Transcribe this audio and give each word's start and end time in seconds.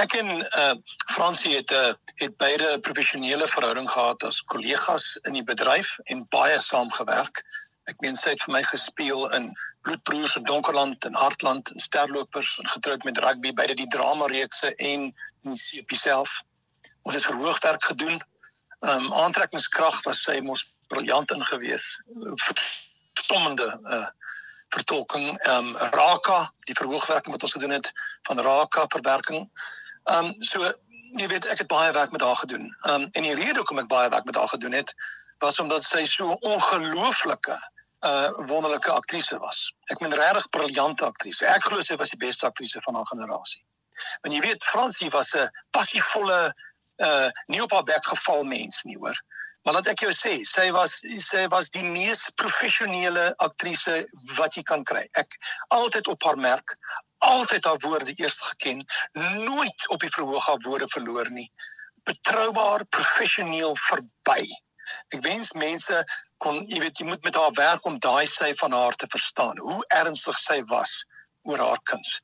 ek 0.00 0.14
en 0.16 0.30
uh 0.40 0.74
Fransie 1.12 1.56
het 1.56 1.70
'n 1.70 1.74
uh, 1.74 1.92
het 2.24 2.36
beide 2.36 2.76
'n 2.76 2.80
professionele 2.80 3.46
verhouding 3.46 3.90
gehad 3.90 4.22
as 4.24 4.44
kollegas 4.52 5.18
in 5.28 5.32
die 5.32 5.44
bedryf 5.44 5.98
en 6.04 6.26
baie 6.28 6.58
saamgewerk. 6.60 7.42
Ek 7.84 8.00
meen 8.00 8.16
sy 8.16 8.30
het 8.30 8.42
vir 8.42 8.52
my 8.52 8.62
gespeel 8.62 9.30
in 9.36 9.50
Bloedbroers 9.82 10.36
in 10.36 10.44
Donkerland 10.44 11.04
en 11.04 11.14
Hartland 11.14 11.70
en 11.70 11.80
Sterlopers 11.80 12.58
en 12.58 12.68
getroud 12.68 13.04
met 13.04 13.18
rugby 13.18 13.52
beide 13.52 13.74
die 13.74 13.88
drama 13.88 14.26
reekse 14.26 14.74
en 14.74 15.00
in 15.44 15.54
die 15.54 15.62
CP 15.64 15.96
self. 15.96 16.42
Ons 17.02 17.14
het 17.14 17.24
verhoogwerk 17.24 17.84
gedoen. 17.84 18.22
Ehm 18.80 19.04
um, 19.04 19.12
aantrekkingskrag 19.12 20.02
was 20.02 20.22
sy 20.22 20.40
mos 20.40 20.64
briljant 20.88 21.30
ingewees. 21.30 22.00
Verstommende 22.48 23.68
uh 23.84 24.08
vertolking 24.70 25.38
ehm 25.38 25.74
um, 25.74 25.76
Raka, 25.90 26.52
die 26.64 26.74
verhoogwerking 26.74 27.34
wat 27.34 27.42
ons 27.42 27.52
gedoen 27.52 27.70
het 27.74 27.92
van 28.22 28.40
Raka 28.40 28.84
verwerking. 28.88 29.50
Ehm 30.04 30.24
um, 30.24 30.34
so 30.38 30.72
jy 31.18 31.26
weet 31.26 31.46
ek 31.46 31.58
het 31.58 31.66
baie 31.70 31.92
werk 31.92 32.10
met 32.10 32.20
haar 32.20 32.36
gedoen. 32.36 32.68
Ehm 32.86 33.02
um, 33.02 33.08
en 33.12 33.22
die 33.22 33.34
rede 33.34 33.58
hoekom 33.62 33.78
ek 33.78 33.88
baie 33.88 34.08
werk 34.08 34.24
met 34.24 34.36
haar 34.36 34.48
gedoen 34.48 34.72
het 34.72 34.94
was 35.40 35.58
omdat 35.58 35.84
sy 35.84 36.04
so 36.04 36.36
ongelooflike 36.40 37.56
'n 38.00 38.08
uh, 38.08 38.46
wonderlike 38.46 38.90
aktrise 38.90 39.38
was. 39.38 39.74
Ek 39.92 40.00
meen 40.00 40.14
regtig 40.14 40.48
briljante 40.48 41.04
aktrise. 41.04 41.46
Ek 41.46 41.64
glo 41.64 41.80
sy 41.80 41.96
was 41.96 42.10
die 42.10 42.20
beste 42.20 42.46
aktrise 42.46 42.80
van 42.80 42.94
haar 42.94 43.06
generasie. 43.06 43.64
Want 44.22 44.34
jy 44.34 44.40
weet 44.40 44.64
Fransie 44.64 45.10
was 45.10 45.34
'n 45.36 45.50
passievolle 45.70 46.54
uh 47.00 47.28
nie 47.46 47.62
op 47.62 47.72
haar 47.72 47.84
bek 47.84 48.06
geval 48.06 48.44
mens 48.44 48.82
nie 48.82 48.96
hoor. 48.96 49.16
Maar 49.62 49.74
laat 49.74 49.86
ek 49.92 50.00
jou 50.00 50.12
sê, 50.12 50.40
sy 50.48 50.70
was 50.72 51.00
sy 51.20 51.46
was 51.52 51.68
die 51.70 51.84
mees 51.84 52.30
professionele 52.40 53.34
aktrise 53.36 54.06
wat 54.36 54.56
jy 54.56 54.62
kan 54.62 54.84
kry. 54.84 55.04
Ek 55.20 55.36
altyd 55.68 56.08
op 56.08 56.22
haar 56.24 56.38
merk, 56.40 56.76
altyd 57.26 57.68
haar 57.68 57.78
woorde 57.84 58.12
eers 58.16 58.40
geken, 58.40 58.82
nooit 59.44 59.86
op 59.88 60.00
die 60.00 60.12
verhoog 60.12 60.46
haar 60.46 60.62
woorde 60.64 60.88
verloor 60.88 61.30
nie. 61.30 61.46
Betroubaar, 62.08 62.84
professioneel 62.96 63.76
verby. 63.76 64.46
Ek 65.14 65.22
wens 65.22 65.52
mense 65.52 66.00
kon, 66.42 66.64
jy 66.66 66.80
weet, 66.82 66.98
jy 66.98 67.06
moet 67.06 67.22
met 67.28 67.36
haar 67.38 67.54
werk 67.58 67.86
om 67.86 67.98
daai 68.02 68.26
sy 68.26 68.50
van 68.62 68.74
haar 68.74 68.96
te 68.98 69.06
verstaan, 69.12 69.58
hoe 69.58 69.84
ernstig 70.00 70.38
sy 70.40 70.60
was 70.72 71.04
oor 71.46 71.62
haar 71.62 71.82
kuns. 71.92 72.18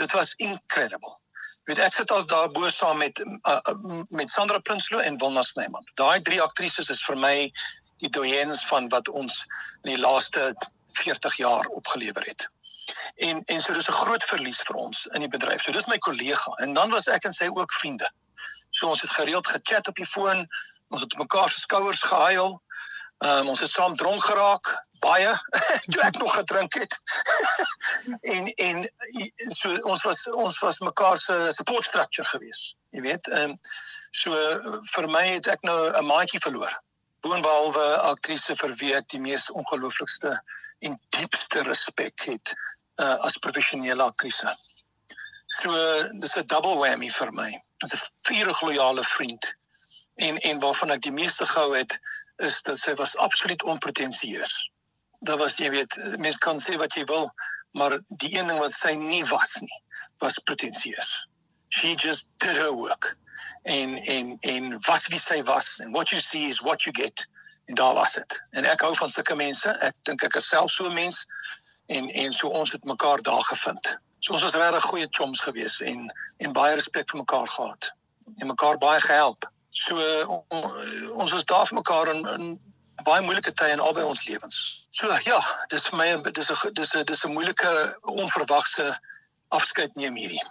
Dit 0.00 0.12
was 0.16 0.34
incredible 0.42 1.22
weet 1.70 1.78
ek 1.78 1.94
sit 1.94 2.10
as 2.10 2.26
daar 2.30 2.50
bo 2.50 2.68
saam 2.74 2.98
met 2.98 3.20
uh, 3.22 3.58
uh, 3.70 4.02
met 4.10 4.30
Sandra 4.30 4.58
Prinsloo 4.58 5.00
en 5.00 5.18
Wilna 5.22 5.42
Snyman. 5.46 5.86
Daai 6.00 6.20
drie 6.26 6.40
aktrises 6.42 6.90
is 6.90 7.02
vir 7.06 7.18
my 7.22 7.36
die 8.02 8.10
doyens 8.10 8.64
van 8.66 8.88
wat 8.90 9.08
ons 9.08 9.44
in 9.84 9.92
die 9.94 10.00
laaste 10.00 10.50
40 10.98 11.38
jaar 11.38 11.68
opgelewer 11.70 12.26
het. 12.26 12.48
En 13.14 13.42
en 13.44 13.60
so 13.60 13.72
dis 13.72 13.88
'n 13.88 14.00
groot 14.04 14.24
verlies 14.24 14.62
vir 14.62 14.76
ons 14.76 15.06
in 15.06 15.20
die 15.20 15.28
bedryf. 15.28 15.62
So 15.62 15.72
dis 15.72 15.86
my 15.86 15.98
kollega 15.98 16.52
en 16.64 16.74
dan 16.74 16.90
was 16.90 17.06
ek 17.06 17.24
en 17.24 17.32
sy 17.32 17.48
ook 17.54 17.72
vriende. 17.72 18.10
So 18.70 18.88
ons 18.88 19.00
het 19.00 19.10
gereeld 19.10 19.46
gechat 19.46 19.88
op 19.88 19.94
die 19.94 20.06
foon, 20.06 20.46
ons 20.88 21.00
het 21.00 21.18
mekaar 21.18 21.50
se 21.50 21.60
skouers 21.60 22.02
gehuil. 22.02 22.62
Um, 23.18 23.48
ons 23.48 23.60
het 23.60 23.70
saam 23.70 23.94
dronk 23.96 24.24
geraak, 24.24 24.66
baie 24.98 25.34
toe 25.90 26.02
ek 26.02 26.18
nog 26.18 26.34
gedrink 26.34 26.74
het. 26.74 26.96
en 28.34 28.48
en 28.54 28.82
so 29.54 29.74
ons 29.92 30.02
was 30.02 30.26
ons 30.30 30.58
was 30.58 30.78
mekaar 30.78 31.16
se 31.16 31.36
support 31.50 31.84
structure 31.84 32.28
gewees. 32.28 32.74
Jy 32.90 33.04
weet, 33.08 33.28
ehm 33.30 33.54
um, 33.54 33.58
so 34.12 34.36
vir 34.92 35.08
my 35.08 35.22
het 35.26 35.46
ek 35.48 35.62
nou 35.62 35.78
'n 35.90 36.04
maatjie 36.06 36.40
verloor. 36.40 36.74
Boonbehalwe 37.22 37.86
aktrise 38.10 38.56
vir 38.58 38.74
wie 38.80 38.94
ek 38.94 39.08
die 39.14 39.20
mees 39.20 39.50
ongelooflikste 39.50 40.34
en 40.80 40.98
diepste 41.16 41.62
respek 41.62 42.26
het 42.26 42.54
uh, 42.98 43.18
as 43.24 43.38
professionele 43.38 44.02
aktrise. 44.02 44.48
So 45.48 45.70
dis 46.20 46.36
'n 46.36 46.46
double 46.46 46.76
whammy 46.76 47.10
vir 47.10 47.32
my. 47.32 47.50
Dis 47.80 47.94
'n 47.94 48.00
vurig 48.26 48.60
loyale 48.62 49.04
vriend 49.04 49.54
en 50.16 50.38
en 50.38 50.60
waarvan 50.60 50.90
ek 50.90 51.02
die 51.02 51.12
meeste 51.12 51.46
gehou 51.46 51.76
het 51.76 51.98
is 52.36 52.62
dat 52.62 52.78
sy 52.78 52.94
was 52.94 53.16
absoluut 53.16 53.62
onpretensieus. 53.62 54.70
Daar 55.20 55.38
was 55.38 55.56
jy 55.56 55.70
weet 55.70 55.96
mense 56.18 56.38
kan 56.38 56.60
sê 56.60 56.76
wat 56.76 56.94
jy 56.94 57.04
wil 57.04 57.30
maar 57.72 58.00
die 58.20 58.36
een 58.38 58.46
ding 58.46 58.58
wat 58.58 58.72
sy 58.72 58.94
nie 58.94 59.24
was 59.24 59.56
nie 59.60 59.82
was 60.20 60.38
pretensieus. 60.38 61.26
She 61.68 61.94
just 61.94 62.26
did 62.38 62.56
her 62.56 62.72
work 62.72 63.16
en 63.62 63.96
en 63.96 64.36
en 64.40 64.80
was 64.88 65.06
wie 65.08 65.20
sy 65.20 65.42
was 65.42 65.80
and 65.80 65.92
what 65.92 66.10
you 66.10 66.20
see 66.20 66.48
is 66.48 66.60
what 66.60 66.82
you 66.82 66.92
get. 66.92 67.26
En 67.66 67.74
daar 67.74 67.94
was 67.94 68.14
dit 68.14 68.42
en 68.50 68.64
ek 68.64 68.80
hou 68.80 68.94
van 68.96 69.08
sulke 69.08 69.36
mense. 69.36 69.68
Ek 69.80 69.94
dink 70.02 70.22
ek 70.22 70.36
is 70.36 70.48
self 70.48 70.70
so 70.70 70.86
'n 70.86 70.94
mens 70.94 71.24
en 71.86 72.08
en 72.08 72.32
so 72.32 72.48
ons 72.48 72.72
het 72.72 72.84
mekaar 72.84 73.22
daar 73.22 73.44
gevind 73.50 73.96
so 74.20 74.32
ons 74.32 74.42
was 74.42 74.54
regtig 74.54 74.84
goeie 74.90 75.08
chums 75.10 75.40
gewees 75.40 75.80
en 75.80 76.12
en 76.38 76.52
baie 76.52 76.74
respek 76.74 77.10
vir 77.10 77.18
mekaar 77.24 77.48
gehad 77.48 77.90
en 78.38 78.46
mekaar 78.46 78.78
baie 78.78 79.00
gehelp 79.00 79.48
so 79.70 79.96
on, 80.48 80.68
ons 81.14 81.32
was 81.32 81.44
daar 81.44 81.66
vir 81.66 81.80
mekaar 81.80 82.14
in, 82.14 82.26
in 82.28 82.60
baie 83.06 83.22
moeilike 83.24 83.52
tye 83.56 83.72
in 83.72 83.82
albei 83.82 84.04
ons 84.06 84.24
lewens. 84.28 84.58
So 84.94 85.10
ja, 85.26 85.38
dis 85.72 85.88
vir 85.90 85.98
my 85.98 86.08
dis 86.30 86.50
'n 86.50 86.74
dis 86.74 86.94
'n 86.94 87.04
dis 87.04 87.24
'n 87.24 87.32
moeilike 87.32 87.72
onverwagse 88.02 88.98
afskeid 89.48 89.94
neem 89.96 90.16
hierdie. 90.16 90.44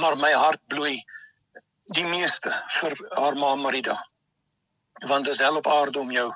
Maar 0.00 0.16
my 0.16 0.32
hart 0.32 0.60
bloei 0.66 1.04
die 1.94 2.04
meeste 2.04 2.50
vir 2.80 2.96
haar 3.10 3.36
ma 3.36 3.54
Marida. 3.54 3.96
Want 5.06 5.24
dit 5.24 5.34
is 5.34 5.40
hel 5.40 5.56
op 5.56 5.66
aarde 5.66 5.98
om 5.98 6.10
jou 6.10 6.34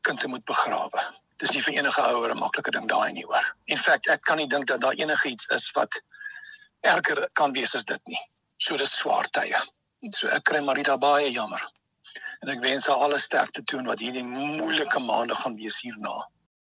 kind 0.00 0.20
te 0.20 0.28
moet 0.28 0.44
begrawe. 0.44 1.00
Dis 1.40 1.54
nie 1.56 1.62
vir 1.64 1.80
enige 1.80 2.02
ouer 2.02 2.34
'n 2.34 2.38
maklike 2.38 2.70
ding 2.76 2.88
daai 2.88 3.12
nie 3.12 3.24
hoor. 3.24 3.46
In 3.66 3.78
feite 3.78 4.12
ek 4.12 4.22
kan 4.28 4.36
nie 4.36 4.46
dink 4.46 4.66
dat 4.66 4.80
daar 4.80 4.98
enigiets 5.04 5.48
is 5.56 5.70
wat 5.76 6.00
erger 6.84 7.28
kan 7.32 7.52
wees 7.52 7.74
as 7.74 7.84
dit 7.84 8.00
nie. 8.06 8.18
So 8.58 8.76
dis 8.76 8.96
swaar 8.96 9.28
tye. 9.28 9.60
So 10.12 10.28
ek 10.28 10.44
kry 10.44 10.60
Marida 10.60 10.96
baie 10.98 11.30
jammer 11.32 11.62
en 12.42 12.48
ek 12.48 12.60
wens 12.64 12.86
haar 12.88 13.02
alle 13.04 13.18
sterkte 13.18 13.62
toe 13.64 13.80
in 13.80 13.88
wat 13.90 14.00
hierdie 14.00 14.24
moeilike 14.24 15.00
maande 15.04 15.34
gaan 15.34 15.56
wees 15.60 15.80
hierna. 15.84 16.14